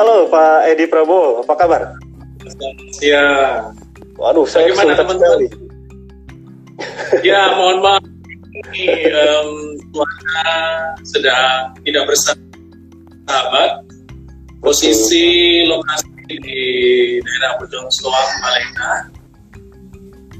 Halo 0.00 0.32
Pak 0.32 0.64
Edi 0.64 0.88
Prabowo, 0.88 1.44
apa 1.44 1.52
kabar? 1.60 1.92
Siang. 2.96 3.76
Waduh, 4.16 4.48
saya 4.48 4.72
Bagaimana 4.72 4.96
teman-teman? 4.96 5.44
sekali. 5.44 5.48
Ya, 7.20 7.52
mohon 7.52 7.84
maaf. 7.84 8.00
Ini 8.72 9.12
em, 9.12 9.48
cuaca 9.92 10.48
sedang 11.04 11.76
tidak 11.84 12.08
bersahabat. 12.08 13.84
Posisi 14.64 15.68
lokasi 15.68 16.08
di 16.32 16.64
daerah 17.20 17.60
Bojong 17.60 17.92
Soang, 17.92 18.30
Malena. 18.40 19.12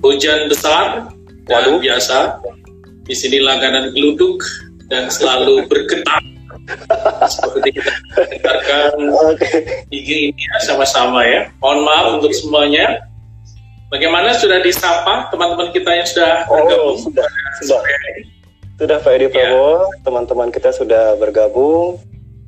Hujan 0.00 0.48
besar 0.48 1.12
dan 1.44 1.68
Waduh. 1.68 1.84
biasa. 1.84 2.40
Di 3.04 3.12
sini 3.12 3.44
langganan 3.44 3.92
geluduk 3.92 4.40
dan 4.88 5.12
selalu 5.12 5.68
bergetar. 5.68 6.29
Seperti 7.26 7.68
kita 7.76 7.92
Oke, 9.26 9.48
IG 9.90 10.08
ini 10.30 10.42
ya 10.42 10.56
sama-sama 10.64 11.24
ya. 11.24 11.48
Mohon 11.58 11.78
maaf 11.84 12.06
untuk 12.20 12.32
semuanya. 12.32 13.04
Bagaimana 13.90 14.30
sudah 14.32 14.62
disapa 14.62 15.26
teman-teman 15.34 15.74
kita 15.74 15.90
yang 15.90 16.06
sudah 16.06 16.46
Oh, 16.46 16.62
bergabung 16.62 16.98
sudah, 17.02 17.26
sudah. 17.58 17.82
sudah 18.78 18.96
Pak 19.02 19.12
Edi 19.18 19.26
Ya. 19.26 19.50
Prabowo, 19.50 19.90
teman-teman 20.06 20.48
kita 20.48 20.70
sudah 20.70 21.18
bergabung. 21.18 21.98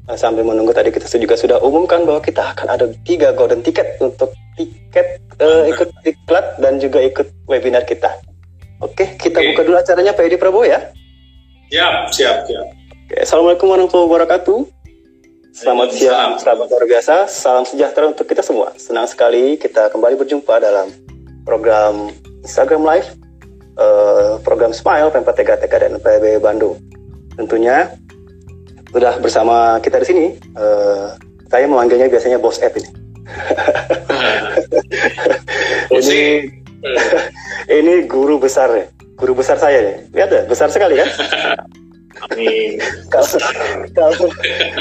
Nah, 0.03 0.19
sambil 0.19 0.43
menunggu 0.43 0.71
tadi 0.71 0.91
kita 0.91 1.07
juga 1.13 1.35
sudah 1.35 1.59
umumkan 1.59 2.03
bahwa 2.03 2.19
kita 2.19 2.55
akan 2.55 2.67
ada 2.71 2.87
tiga 3.03 3.31
golden 3.35 3.63
ticket 3.63 3.99
untuk 3.99 4.31
tiket 4.55 5.19
eh, 5.39 5.63
ikut 5.71 5.89
diklat 6.03 6.59
dan 6.59 6.79
juga 6.79 7.03
ikut 7.03 7.27
webinar 7.47 7.87
kita. 7.87 8.11
Oke, 8.79 9.15
kita 9.15 9.39
Oke. 9.39 9.47
buka 9.55 9.63
dulu 9.63 9.77
acaranya 9.79 10.11
Pak 10.11 10.27
Edi 10.27 10.39
Prabowo 10.39 10.67
ya. 10.67 10.79
Siap, 11.71 12.11
siap, 12.11 12.37
siap. 12.47 12.67
Assalamualaikum 13.11 13.67
warahmatullahi 13.67 14.11
wabarakatuh. 14.15 14.59
Selamat 15.51 15.91
siang, 15.91 16.39
sahabat 16.39 16.71
luar 16.71 16.87
biasa. 16.87 17.27
Salam 17.27 17.67
sejahtera 17.67 18.15
untuk 18.15 18.31
kita 18.31 18.47
semua. 18.47 18.71
Senang 18.79 19.11
sekali 19.11 19.59
kita 19.59 19.91
kembali 19.91 20.15
berjumpa 20.23 20.63
dalam 20.63 20.95
program 21.43 22.15
Instagram 22.47 22.87
Live, 22.87 23.11
eh, 23.75 24.39
program 24.47 24.71
Smile, 24.71 25.11
Pempat 25.11 25.35
TK 25.35 25.75
dan 25.83 25.99
PB 25.99 26.39
Bandung. 26.39 26.79
Tentunya 27.35 27.91
sudah 28.95 29.19
bersama 29.19 29.83
kita 29.83 29.99
di 29.99 30.07
sini. 30.07 30.27
eh, 30.39 31.07
saya 31.51 31.67
memanggilnya 31.67 32.07
biasanya 32.07 32.39
Bos 32.39 32.63
App 32.63 32.79
ini. 32.79 32.87
Musik. 35.93 36.63
Ini 37.83 38.11
guru 38.11 38.43
besar 38.43 38.75
ya, 38.75 38.87
guru 39.15 39.39
besar 39.39 39.55
saya 39.55 39.79
ya. 39.79 39.95
Lihat 40.11 40.31
ya, 40.35 40.43
besar 40.51 40.67
sekali 40.71 40.99
kan? 40.99 41.11
Amin. 42.31 42.79
kalau 43.11 43.27
kalau 43.99 44.13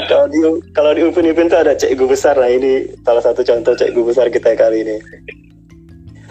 kalau 0.06 0.26
di 0.30 0.38
kalau 0.70 0.90
di 0.94 1.02
Upin 1.02 1.26
Ipin 1.26 1.50
tuh 1.50 1.58
ada 1.58 1.74
cikgu 1.74 2.06
besar 2.06 2.38
nah 2.38 2.46
ini 2.46 2.86
salah 3.02 3.22
satu 3.24 3.42
contoh 3.42 3.74
cikgu 3.74 4.02
besar 4.06 4.30
kita 4.30 4.54
kali 4.54 4.86
ini. 4.86 4.96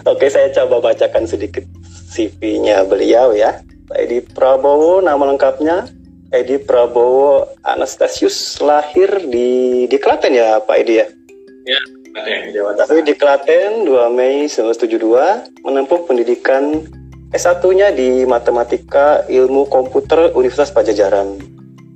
Oke 0.08 0.32
saya 0.32 0.50
coba 0.50 0.92
bacakan 0.92 1.28
sedikit 1.28 1.62
CV-nya 2.12 2.88
beliau 2.88 3.36
ya. 3.36 3.60
Pak 3.86 3.98
Edi 4.08 4.18
Prabowo 4.24 5.04
nama 5.04 5.20
lengkapnya. 5.28 5.86
Edi 6.32 6.56
Prabowo 6.56 7.44
Anastasius 7.60 8.56
lahir 8.64 9.20
di 9.28 9.84
di 9.84 9.96
Klaten 10.00 10.32
ya 10.32 10.64
Pak 10.64 10.76
Edi 10.80 10.96
ya? 10.96 11.06
Ya, 11.68 11.80
yang 12.24 12.52
Jawa 12.56 12.72
tapi 12.74 13.04
di 13.04 13.14
Klaten 13.16 13.84
2 13.84 14.16
Mei 14.16 14.48
1972 14.48 15.64
menempuh 15.64 16.00
pendidikan 16.08 16.88
S1-nya 17.32 17.96
di 17.96 18.28
Matematika 18.28 19.24
Ilmu 19.24 19.64
Komputer 19.72 20.36
Universitas 20.36 20.68
Pajajaran. 20.68 21.40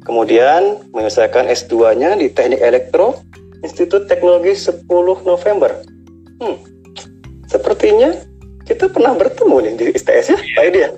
Kemudian 0.01 0.81
menyelesaikan 0.97 1.53
S2-nya 1.53 2.17
di 2.17 2.33
Teknik 2.33 2.65
Elektro 2.65 3.21
Institut 3.61 4.09
Teknologi 4.09 4.57
10 4.57 4.89
November. 5.29 5.77
Hmm, 6.41 6.57
sepertinya 7.53 8.17
kita 8.65 8.89
pernah 8.89 9.13
bertemu 9.13 9.57
nih 9.61 9.73
di 9.77 9.85
ISTS 9.93 10.27
ya, 10.33 10.39
Pak 10.41 10.65
Edi 10.73 10.79
ya? 10.81 10.91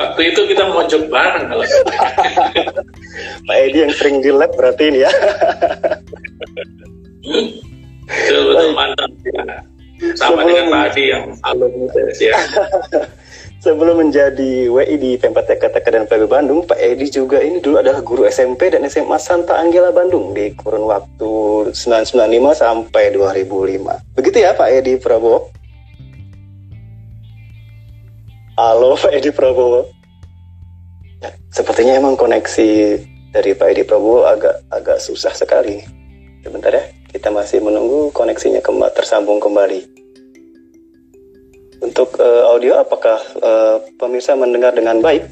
Waktu 0.00 0.20
itu 0.32 0.40
kita 0.48 0.64
mojok 0.72 1.02
bareng 1.12 1.44
kalau 1.52 1.64
Pak 3.50 3.56
Edi 3.60 3.78
yang 3.84 3.92
sering 3.92 4.24
di 4.24 4.32
lab 4.32 4.56
berarti 4.56 4.88
ini 4.88 5.04
ya. 5.04 5.12
betul 8.08 8.40
betul 8.56 8.70
mantap. 8.72 9.10
Sama 10.18 10.42
Sebelum- 10.42 10.48
dengan 10.50 10.66
Pak 10.74 10.82
Adi 10.90 11.04
yang 11.14 11.24
alumni 11.46 12.02
ya. 12.18 12.34
Sebelum 13.58 14.06
menjadi 14.06 14.70
WI 14.70 14.94
di 15.02 15.10
Pempat 15.18 15.50
TK 15.50 15.82
dan 15.90 16.06
PB 16.06 16.30
Bandung, 16.30 16.62
Pak 16.62 16.78
Edi 16.78 17.10
juga 17.10 17.42
ini 17.42 17.58
dulu 17.58 17.82
adalah 17.82 18.06
guru 18.06 18.22
SMP 18.22 18.70
dan 18.70 18.86
SMA 18.86 19.18
Santa 19.18 19.58
Anggela 19.58 19.90
Bandung 19.90 20.30
di 20.30 20.54
kurun 20.54 20.86
waktu 20.86 21.30
1995 21.74 22.54
sampai 22.54 23.10
2005. 23.18 23.98
Begitu 24.14 24.46
ya 24.46 24.54
Pak 24.54 24.70
Edi 24.70 24.94
Prabowo? 25.02 25.50
Halo 28.54 28.94
Pak 28.94 29.10
Edi 29.10 29.34
Prabowo. 29.34 29.90
Ya, 31.18 31.34
sepertinya 31.50 31.98
emang 31.98 32.14
koneksi 32.14 32.70
dari 33.34 33.58
Pak 33.58 33.74
Edi 33.74 33.82
Prabowo 33.82 34.22
agak 34.22 34.62
agak 34.70 35.02
susah 35.02 35.34
sekali. 35.34 35.82
Sebentar 36.46 36.70
ya, 36.70 36.86
kita 37.10 37.34
masih 37.34 37.58
menunggu 37.58 38.14
koneksinya 38.14 38.62
kembali 38.62 38.94
tersambung 38.94 39.42
kembali. 39.42 39.97
Untuk 41.78 42.18
eh, 42.18 42.42
audio, 42.42 42.82
apakah 42.82 43.18
eh, 43.38 43.76
pemirsa 43.94 44.34
mendengar 44.34 44.74
dengan 44.74 44.98
baik? 44.98 45.30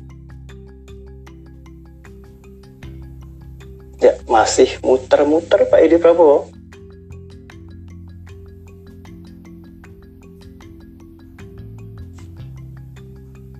Ya, 3.98 4.14
masih 4.30 4.70
muter-muter 4.86 5.66
Pak 5.66 5.80
Edi 5.82 5.98
Prabowo. 5.98 6.46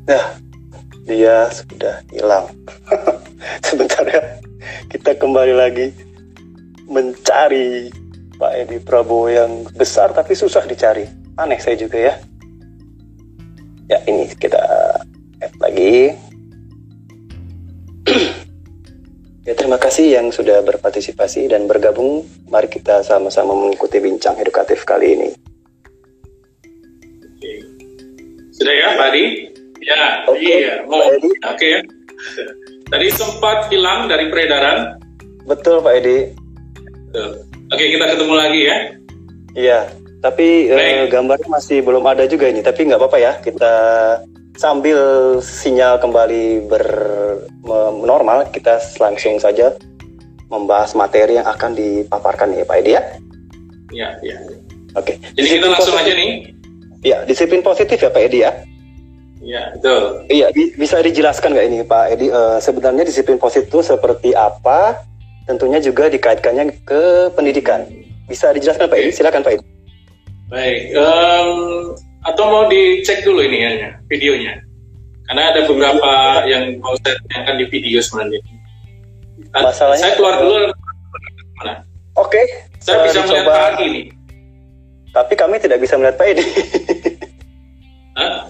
Nah, 0.06 0.38
dia 1.02 1.50
sudah 1.50 2.06
hilang. 2.14 2.46
Sebentar 3.66 4.06
ya, 4.06 4.22
kita 4.86 5.18
kembali 5.18 5.54
lagi 5.58 5.90
mencari 6.86 7.90
Pak 8.38 8.52
Edi 8.54 8.78
Prabowo 8.78 9.26
yang 9.26 9.66
besar 9.74 10.14
tapi 10.14 10.38
susah 10.38 10.62
dicari. 10.62 11.08
Aneh 11.34 11.58
saya 11.58 11.74
juga 11.74 11.98
ya. 11.98 12.14
Ya 13.86 13.98
ini 14.10 14.26
kita 14.34 14.58
add 15.42 15.54
lagi. 15.62 16.10
ya 19.46 19.52
terima 19.54 19.78
kasih 19.78 20.18
yang 20.18 20.34
sudah 20.34 20.62
berpartisipasi 20.66 21.46
dan 21.50 21.70
bergabung. 21.70 22.26
Mari 22.50 22.66
kita 22.66 23.06
sama-sama 23.06 23.54
mengikuti 23.54 24.02
bincang 24.02 24.34
edukatif 24.42 24.82
kali 24.82 25.14
ini. 25.14 25.30
Oke. 27.22 27.52
Sudah 28.58 28.74
ya 28.74 28.88
Pak 28.98 29.08
Adi? 29.14 29.24
Ya, 29.86 30.26
Oke, 30.26 30.42
iya. 30.42 30.82
Mau, 30.90 30.98
Edi. 31.14 31.30
oke. 31.46 31.70
Tadi 32.90 33.06
sempat 33.14 33.70
hilang 33.70 34.10
dari 34.10 34.26
peredaran. 34.34 34.98
Betul 35.46 35.78
Pak 35.78 35.94
Edi. 36.02 36.34
Oke, 37.70 37.84
kita 37.94 38.04
ketemu 38.14 38.34
lagi 38.34 38.60
ya. 38.66 38.76
Iya. 39.54 39.80
Tapi 40.24 40.72
eh, 40.72 41.06
Baik. 41.06 41.12
gambarnya 41.12 41.48
masih 41.50 41.84
belum 41.84 42.04
ada 42.08 42.24
juga 42.26 42.48
ini. 42.48 42.64
Tapi 42.64 42.88
nggak 42.88 42.98
apa-apa 42.98 43.18
ya. 43.20 43.32
Kita 43.40 43.74
sambil 44.56 44.98
sinyal 45.44 46.00
kembali 46.00 46.64
ber 46.66 46.84
normal, 48.02 48.48
kita 48.50 48.80
langsung 48.96 49.36
saja 49.36 49.76
membahas 50.48 50.94
materi 50.96 51.36
yang 51.36 51.46
akan 51.46 51.76
dipaparkan 51.76 52.54
ya 52.56 52.64
Pak 52.64 52.78
Edi 52.80 52.90
ya. 52.96 53.02
Ya, 53.92 54.08
ya. 54.22 54.36
Oke. 54.96 55.20
Jadi 55.36 55.46
kita 55.60 55.66
langsung 55.68 55.94
aja 55.94 56.12
nih. 56.14 56.54
Iya, 57.04 57.22
disiplin 57.28 57.60
positif 57.60 58.00
ya 58.00 58.10
Pak 58.10 58.22
Edi 58.22 58.42
ya. 58.42 58.52
Ya, 59.44 59.62
betul. 59.76 60.26
Iya, 60.32 60.50
bi- 60.50 60.74
bisa 60.74 60.98
dijelaskan 61.04 61.54
nggak 61.54 61.66
ini 61.68 61.78
Pak 61.84 62.04
Edi? 62.18 62.26
eh, 62.32 62.58
sebenarnya 62.58 63.04
disiplin 63.04 63.36
positif 63.38 63.68
itu 63.68 63.78
seperti 63.84 64.32
apa? 64.32 65.04
Tentunya 65.46 65.78
juga 65.78 66.10
dikaitkannya 66.10 66.82
ke 66.82 67.30
pendidikan. 67.36 67.86
Bisa 68.26 68.50
dijelaskan 68.50 68.90
Pak 68.90 68.98
Edi? 68.98 69.10
Silakan 69.14 69.44
Pak 69.46 69.52
Edi. 69.60 69.64
Baik. 70.46 70.94
em, 70.94 71.48
atau 72.22 72.44
mau 72.46 72.64
dicek 72.70 73.26
dulu 73.26 73.42
ini 73.42 73.58
ya, 73.62 73.90
videonya. 74.06 74.62
Karena 75.26 75.42
ada 75.50 75.60
beberapa 75.66 76.10
yang 76.46 76.78
mau 76.78 76.94
saya 77.02 77.18
tanyakan 77.26 77.56
di 77.58 77.66
video 77.66 77.98
sebenarnya. 77.98 78.40
Ah, 79.50 79.62
Masalahnya- 79.66 80.06
saya 80.06 80.14
keluar 80.14 80.38
dulu. 80.38 80.70
Mana? 81.58 81.82
Oke. 82.14 82.38
Saya 82.78 83.02
eh, 83.02 83.04
bisa 83.10 83.18
melihat 83.26 83.42
dicoba. 83.42 83.50
Pak 83.50 83.66
Adi 83.74 83.86
nih. 83.90 84.06
Tapi 85.10 85.34
kami 85.34 85.56
tidak 85.58 85.78
bisa 85.82 85.94
melihat 85.98 86.16
Pak 86.20 86.26
Edi. 86.30 86.44
Hah? 88.20 88.46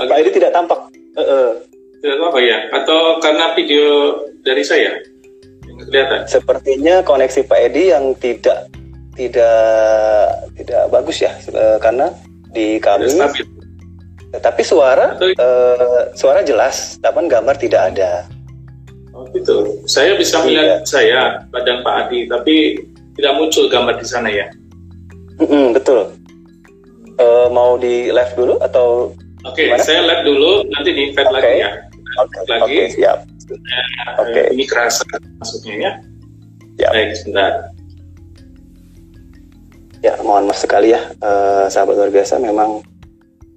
Oke. 0.00 0.08
Pak 0.08 0.16
Edi 0.24 0.30
tidak 0.40 0.50
tampak. 0.56 0.80
Eh, 1.18 1.20
eh. 1.20 1.50
Tidak 1.98 2.16
apa 2.22 2.38
ya? 2.40 2.58
Atau 2.72 3.18
karena 3.18 3.52
video 3.58 4.14
dari 4.46 4.62
saya 4.62 5.02
yang 5.66 5.76
kelihatan? 5.84 6.24
Sepertinya 6.30 7.02
koneksi 7.02 7.42
Pak 7.44 7.60
Edi 7.60 7.90
yang 7.90 8.14
tidak 8.22 8.70
tidak 9.18 9.58
tidak 10.68 10.84
bagus 10.92 11.18
ya, 11.24 11.32
eh, 11.32 11.78
karena 11.80 12.12
di 12.52 12.76
kami. 12.76 13.08
Tapi 14.28 14.60
suara 14.60 15.16
eh, 15.16 16.12
suara 16.12 16.44
jelas, 16.44 17.00
tapi 17.00 17.24
gambar 17.24 17.56
tidak 17.56 17.96
ada. 17.96 18.28
Oh, 19.16 19.24
gitu. 19.32 19.80
Saya 19.88 20.14
bisa 20.14 20.38
Iya. 20.38 20.46
melihat 20.46 20.82
saya 20.84 21.20
badan 21.50 21.80
Pak 21.80 21.94
Adi, 22.06 22.28
tapi 22.30 22.78
tidak 23.18 23.32
muncul 23.34 23.66
gambar 23.66 23.98
di 23.98 24.06
sana 24.06 24.28
ya. 24.30 24.46
Mm-mm, 25.42 25.74
betul. 25.74 26.14
Uh, 27.18 27.50
mau 27.50 27.74
di 27.74 28.14
live 28.14 28.34
dulu 28.38 28.62
atau? 28.62 29.10
Oke, 29.42 29.66
okay, 29.66 29.82
saya 29.82 30.06
live 30.06 30.22
dulu, 30.22 30.62
nanti 30.70 30.94
di 30.94 31.10
invite 31.10 31.26
okay. 31.26 31.34
lagi 31.34 31.50
ya. 31.58 31.70
Oke, 32.18 32.36
okay. 32.38 32.46
lagi. 32.46 32.62
Okay, 32.62 32.86
siap. 32.94 33.18
Nah, 33.48 34.22
Oke. 34.22 34.30
Okay. 34.30 34.46
Ini 34.54 34.64
kerasa 34.70 35.02
maksudnya 35.42 35.74
ya. 35.78 35.92
Ya. 36.78 36.88
Baik, 36.94 37.16
sebentar. 37.18 37.74
Mohon 40.28 40.52
maaf 40.52 40.60
sekali 40.60 40.92
ya, 40.92 41.00
uh, 41.24 41.72
sahabat 41.72 41.96
luar 41.96 42.12
biasa. 42.12 42.36
Memang 42.36 42.84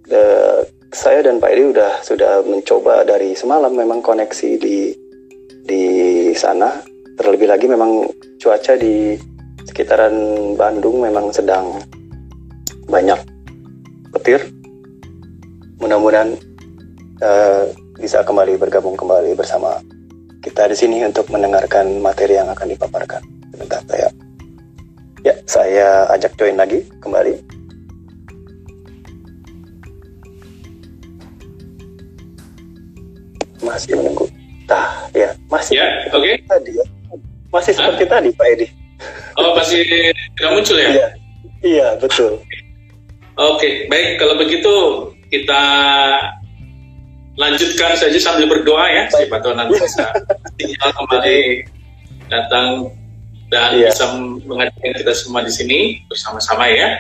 uh, 0.08 0.60
saya 0.96 1.20
dan 1.20 1.44
Pak 1.44 1.52
Edi 1.52 1.68
udah 1.68 2.00
sudah 2.00 2.48
mencoba 2.48 3.04
dari 3.04 3.36
semalam 3.36 3.76
memang 3.76 4.00
koneksi 4.00 4.56
di 4.56 4.96
di 5.68 5.84
sana. 6.32 6.80
Terlebih 7.20 7.52
lagi 7.52 7.68
memang 7.68 8.08
cuaca 8.40 8.80
di 8.80 9.20
sekitaran 9.68 10.16
Bandung 10.56 11.04
memang 11.04 11.36
sedang 11.36 11.76
banyak 12.88 13.20
petir. 14.16 14.40
Mudah-mudahan 15.84 16.40
uh, 17.20 17.68
bisa 18.00 18.24
kembali 18.24 18.56
bergabung 18.56 18.96
kembali 18.96 19.36
bersama 19.36 19.76
kita 20.40 20.72
di 20.72 20.76
sini 20.80 21.04
untuk 21.04 21.28
mendengarkan 21.36 22.00
materi 22.00 22.40
yang 22.40 22.48
akan 22.48 22.68
dipaparkan. 22.72 23.20
Sebentar 23.52 23.84
saya. 23.92 24.31
Ya, 25.42 25.50
saya 25.50 26.06
ajak 26.14 26.38
join 26.38 26.54
lagi 26.54 26.86
kembali. 27.02 27.34
Masih 33.66 33.98
menunggu. 33.98 34.30
Tah, 34.70 35.10
ya, 35.18 35.34
masih. 35.50 35.82
Ya, 35.82 35.88
oke. 36.14 36.22
Okay. 36.22 36.36
Tadi 36.46 36.72
ya. 36.78 36.86
Masih 37.50 37.74
seperti 37.74 38.04
tadi, 38.06 38.30
Pak 38.38 38.48
Edi. 38.54 38.68
Oh, 39.42 39.58
masih 39.58 39.82
tidak 40.38 40.52
muncul 40.54 40.78
ya? 40.78 40.90
Iya, 40.94 41.08
iya 41.66 41.88
betul. 41.98 42.38
Oke, 43.42 43.90
baik. 43.90 44.22
Kalau 44.22 44.38
begitu 44.38 44.74
kita 45.34 45.64
lanjutkan 47.42 47.98
saja 47.98 48.20
sambil 48.22 48.46
berdoa 48.46 48.86
ya. 48.86 49.04
Siapa 49.10 49.42
tahu 49.42 49.58
nanti 49.58 49.74
bisa 49.82 50.06
sinyal 50.62 50.90
kembali 50.94 51.40
datang 52.30 52.94
dan 53.52 53.76
iya. 53.76 53.92
bisa 53.92 54.08
menghadirkan 54.48 54.96
kita 54.96 55.14
semua 55.14 55.44
di 55.44 55.52
sini 55.52 56.00
bersama-sama 56.08 56.72
ya. 56.72 56.96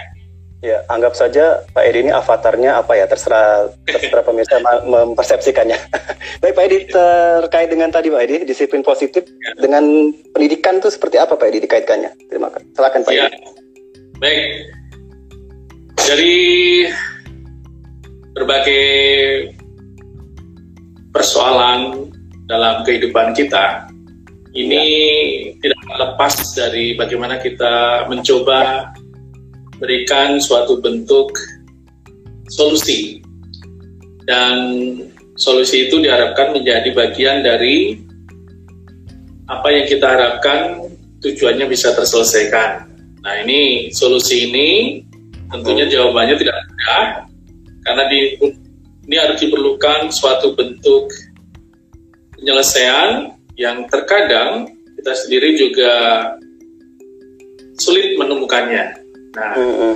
Ya, 0.62 0.86
anggap 0.94 1.18
saja 1.18 1.65
Pak 1.74 1.89
Edi 1.89 2.06
ini 2.06 2.13
avatarnya 2.13 2.86
apa 2.86 2.94
ya, 2.94 3.09
terserah 3.09 3.74
terserah 3.81 4.21
pemirsa 4.21 4.62
mempersepsikannya. 4.86 5.74
Baik 6.45 6.53
Pak 6.53 6.65
Edi, 6.69 6.77
terkait 6.86 7.74
dengan 7.74 7.89
tadi 7.89 8.13
Pak 8.13 8.21
Edi, 8.30 8.45
disiplin 8.45 8.86
positif 8.86 9.25
ya. 9.25 9.57
dengan 9.57 10.13
pendidikan 10.38 10.77
itu 10.77 10.94
seperti 10.94 11.18
apa 11.18 11.33
Pak 11.33 11.50
Edi 11.50 11.65
dikaitkannya? 11.65 12.13
Terima 12.30 12.54
kasih. 12.54 12.68
Silakan 12.77 13.01
Pak 13.01 13.09
ya. 13.09 13.25
Edi. 13.25 13.38
Baik. 14.21 14.45
Dari 15.97 16.38
berbagai 18.38 18.86
persoalan 21.09 22.06
dalam 22.45 22.86
kehidupan 22.86 23.33
kita, 23.33 23.89
ini 24.54 24.77
ya. 24.77 25.57
tidak 25.63 25.80
lepas 26.21 26.53
dari 26.53 26.94
bagaimana 26.94 27.41
kita 27.41 28.06
mencoba 28.06 28.94
berikan 29.81 30.38
suatu 30.38 30.77
bentuk 30.77 31.33
solusi 32.45 33.25
dan 34.29 34.53
solusi 35.33 35.89
itu 35.89 35.97
diharapkan 35.97 36.53
menjadi 36.53 36.94
bagian 36.94 37.41
dari 37.41 38.06
apa 39.50 39.65
yang 39.73 39.89
kita 39.89 40.06
harapkan 40.06 40.94
tujuannya 41.25 41.65
bisa 41.65 41.89
terselesaikan. 41.97 42.85
Nah 43.25 43.41
ini 43.41 43.89
solusi 43.89 44.45
ini 44.45 45.01
tentunya 45.50 45.89
jawabannya 45.89 46.38
tidak 46.38 46.53
mudah 46.53 47.06
karena 47.81 48.03
di, 48.13 48.19
ini 49.09 49.15
harus 49.18 49.41
diperlukan 49.41 50.13
suatu 50.13 50.53
bentuk 50.53 51.09
penyelesaian 52.38 53.33
yang 53.57 53.89
terkadang 53.89 54.69
kita 55.01 55.18
sendiri 55.18 55.57
juga 55.57 55.94
sulit 57.81 58.13
menemukannya. 58.21 59.01
Nah, 59.33 59.53
mm-hmm. 59.57 59.94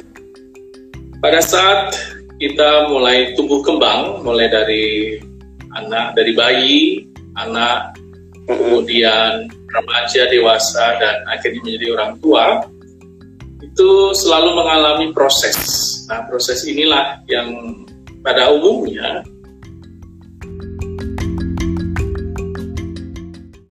pada 1.22 1.46
saat 1.46 1.94
kita 2.42 2.90
mulai 2.90 3.38
tumbuh 3.38 3.62
kembang, 3.62 4.26
mulai 4.26 4.50
dari 4.50 5.22
anak, 5.78 6.18
dari 6.18 6.34
bayi, 6.34 7.06
anak, 7.38 7.94
mm-hmm. 7.94 8.58
kemudian 8.58 9.46
remaja, 9.70 10.26
dewasa, 10.26 10.98
dan 10.98 11.22
akhirnya 11.30 11.62
menjadi 11.62 11.88
orang 11.94 12.12
tua, 12.18 12.66
itu 13.62 13.90
selalu 14.18 14.58
mengalami 14.58 15.14
proses. 15.14 15.54
Nah, 16.10 16.26
proses 16.26 16.66
inilah 16.66 17.22
yang 17.30 17.54
pada 18.26 18.50
umumnya 18.50 19.22